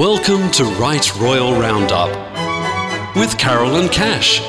[0.00, 2.08] Welcome to Right Royal Roundup
[3.14, 4.40] with Carolyn Cash.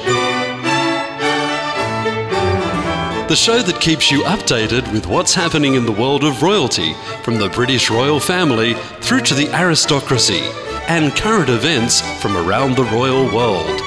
[3.28, 6.94] The show that keeps you updated with what's happening in the world of royalty,
[7.24, 10.40] from the British royal family through to the aristocracy,
[10.88, 13.82] and current events from around the royal world.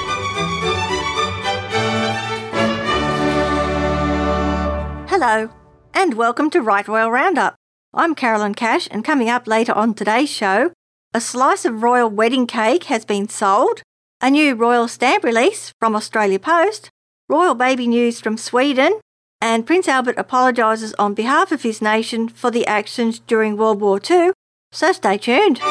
[5.09, 5.49] Hello,
[5.95, 7.55] and welcome to Right Royal Roundup.
[7.91, 10.71] I'm Carolyn Cash, and coming up later on today's show,
[11.15, 13.81] a slice of royal wedding cake has been sold,
[14.19, 16.89] a new royal stamp release from Australia Post,
[17.29, 18.99] royal baby news from Sweden,
[19.39, 23.97] and Prince Albert apologises on behalf of his nation for the actions during World War
[23.97, 24.31] II,
[24.73, 25.61] so stay tuned.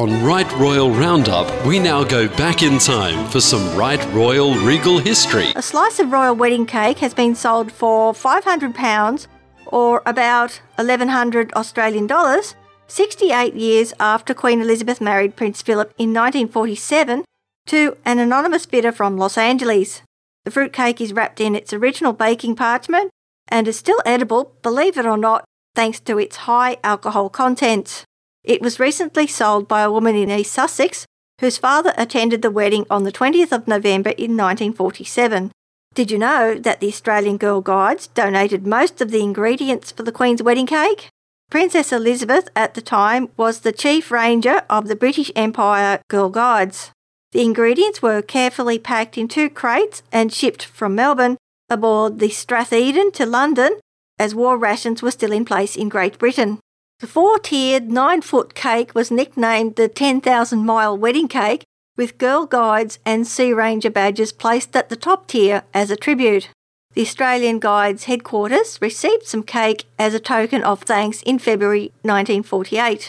[0.00, 4.98] On Right Royal Roundup, we now go back in time for some Right Royal regal
[4.98, 5.48] history.
[5.54, 9.26] A slice of royal wedding cake has been sold for £500
[9.66, 12.54] or about 1100 Australian dollars
[12.86, 17.22] 68 years after Queen Elizabeth married Prince Philip in 1947
[17.66, 20.00] to an anonymous bidder from Los Angeles.
[20.46, 23.10] The fruitcake is wrapped in its original baking parchment
[23.48, 28.06] and is still edible, believe it or not, thanks to its high alcohol content.
[28.42, 31.06] It was recently sold by a woman in East Sussex
[31.40, 35.52] whose father attended the wedding on the 20th of November in 1947.
[35.94, 40.12] Did you know that the Australian Girl Guides donated most of the ingredients for the
[40.12, 41.08] Queen's wedding cake?
[41.50, 46.92] Princess Elizabeth at the time was the chief ranger of the British Empire Girl Guides.
[47.32, 53.12] The ingredients were carefully packed in two crates and shipped from Melbourne aboard the Stratheden
[53.14, 53.80] to London
[54.18, 56.60] as war rations were still in place in Great Britain.
[57.00, 61.64] The four tiered nine foot cake was nicknamed the 10,000 mile wedding cake,
[61.96, 66.50] with Girl Guides and Sea Ranger badges placed at the top tier as a tribute.
[66.92, 73.08] The Australian Guides headquarters received some cake as a token of thanks in February 1948.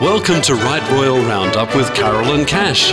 [0.00, 2.92] Welcome to Right Royal Roundup with Carolyn Cash.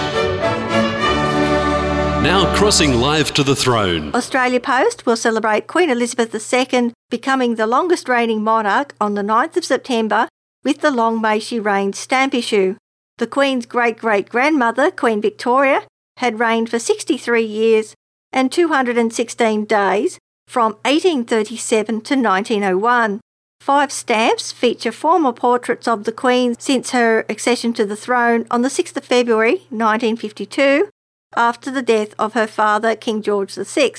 [2.23, 4.15] Now crossing live to the throne.
[4.15, 9.57] Australia Post will celebrate Queen Elizabeth II becoming the longest reigning monarch on the 9th
[9.57, 10.29] of September
[10.63, 12.77] with the Long May She Reign stamp issue.
[13.17, 15.81] The Queen's great great grandmother, Queen Victoria,
[16.15, 17.93] had reigned for 63 years
[18.31, 20.17] and 216 days
[20.47, 23.19] from 1837 to 1901.
[23.59, 28.61] Five stamps feature former portraits of the Queen since her accession to the throne on
[28.61, 30.87] the 6th of February 1952,
[31.35, 33.93] after the death of her father, King George VI.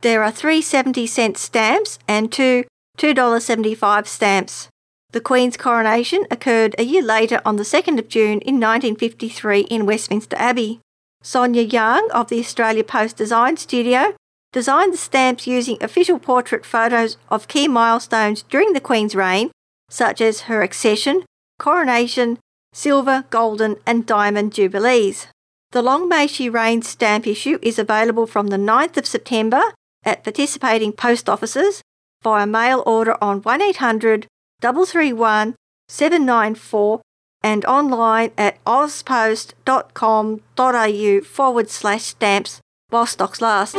[0.00, 2.64] There are three 70 cent stamps and two
[2.98, 4.68] $2.75 stamps.
[5.12, 9.86] The Queen's coronation occurred a year later on the 2nd of June in 1953 in
[9.86, 10.80] Westminster Abbey.
[11.22, 14.14] Sonia Young of the Australia Post Design Studio
[14.52, 19.50] designed the stamps using official portrait photos of key milestones during the Queen's reign,
[19.88, 21.24] such as her accession,
[21.58, 22.38] coronation,
[22.72, 25.28] silver, golden, and diamond jubilees.
[25.76, 29.74] The Long May She Reign stamp issue is available from the 9th of September
[30.06, 31.82] at participating post offices
[32.22, 34.26] via mail order on 1800
[34.62, 35.54] 331
[35.90, 37.02] 794
[37.42, 43.74] and online at auspost.com.au forward slash stamps while stocks last.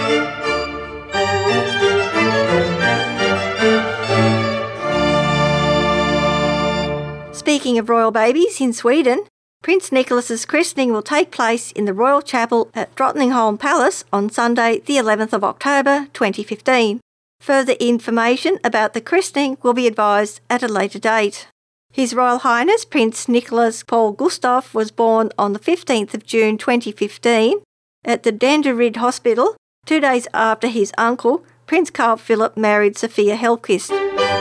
[7.82, 9.26] of royal babies in Sweden,
[9.62, 14.80] Prince Nicolas's christening will take place in the Royal Chapel at Drottningholm Palace on Sunday,
[14.86, 17.02] the 11th of October 2015.
[17.42, 21.48] Further information about the christening will be advised at a later date.
[21.92, 27.62] His Royal Highness Prince Nicolas Paul Gustaf was born on the 15th of June 2015
[28.06, 29.56] at the Danderyd Hospital,
[29.86, 34.41] two days after his uncle, Prince Carl Philip, married Sofia Hellqvist.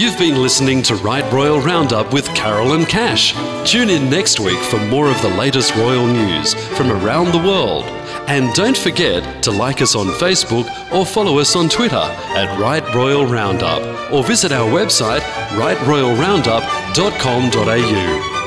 [0.00, 3.34] You've been listening to Right Royal Roundup with Carolyn Cash.
[3.70, 7.84] Tune in next week for more of the latest royal news from around the world.
[8.26, 12.94] And don't forget to like us on Facebook or follow us on Twitter at Right
[12.94, 15.20] Royal Roundup or visit our website
[15.50, 18.39] rightroyalroundup.com.au.